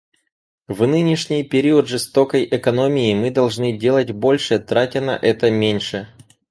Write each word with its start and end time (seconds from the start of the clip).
В 0.67 0.87
нынешний 0.87 1.43
период 1.43 1.87
жесткой 1.87 2.45
экономии 2.49 3.13
мы 3.13 3.29
должны 3.29 3.77
делать 3.77 4.09
больше, 4.09 4.57
тратя 4.57 4.99
на 4.99 5.15
это 5.15 5.51
меньше. 5.51 6.07